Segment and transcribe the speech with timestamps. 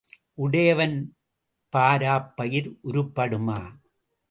[0.35, 0.95] உடையவன்
[1.73, 3.59] பாராப் பயிர் உருப்படுமா?